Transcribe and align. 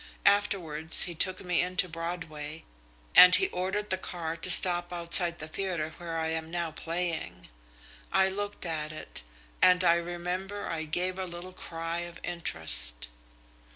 Afterwards 0.25 1.03
he 1.03 1.13
took 1.13 1.41
me 1.45 1.61
into 1.61 1.87
Broadway, 1.87 2.63
and 3.13 3.35
he 3.35 3.49
ordered 3.49 3.91
the 3.91 3.99
car 3.99 4.35
to 4.35 4.49
stop 4.49 4.91
outside 4.91 5.37
the 5.37 5.47
theatre 5.47 5.91
where 5.97 6.17
I 6.17 6.29
am 6.29 6.49
now 6.49 6.71
playing. 6.71 7.49
I 8.11 8.27
looked 8.27 8.65
at 8.65 8.91
it, 8.91 9.21
and 9.61 9.83
I 9.83 9.93
remember 9.97 10.67
I 10.67 10.85
gave 10.85 11.19
a 11.19 11.25
little 11.27 11.53
cry 11.53 11.99
of 11.99 12.19
interest. 12.23 13.09